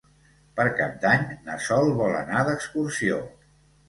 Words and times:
Per 0.59 0.63
Cap 0.77 0.95
d'Any 1.03 1.27
na 1.49 1.57
Sol 1.65 1.91
vol 1.99 2.15
anar 2.21 2.41
d'excursió. 2.47 3.21